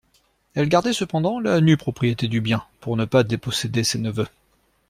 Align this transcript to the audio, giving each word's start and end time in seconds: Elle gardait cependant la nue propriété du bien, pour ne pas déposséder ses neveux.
Elle 0.55 0.67
gardait 0.67 0.93
cependant 0.93 1.39
la 1.39 1.61
nue 1.61 1.77
propriété 1.77 2.27
du 2.27 2.41
bien, 2.41 2.65
pour 2.79 2.97
ne 2.97 3.05
pas 3.05 3.21
déposséder 3.21 3.83
ses 3.83 3.99
neveux. 3.99 4.25